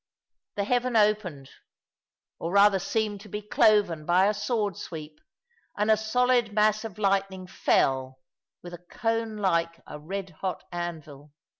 The 0.55 0.63
heaven 0.63 0.95
opened, 0.95 1.51
or 2.39 2.51
rather 2.51 2.79
seemed 2.79 3.21
to 3.21 3.29
be 3.29 3.43
cloven 3.43 4.03
by 4.03 4.25
a 4.25 4.33
sword 4.33 4.75
sweep, 4.75 5.21
and 5.77 5.91
a 5.91 5.95
solid 5.95 6.53
mass 6.53 6.83
of 6.83 6.97
lightning 6.97 7.45
fell, 7.45 8.17
with 8.63 8.73
a 8.73 8.79
cone 8.79 9.37
like 9.37 9.79
a 9.85 9.99
red 9.99 10.31
hot 10.41 10.63
anvil. 10.71 11.33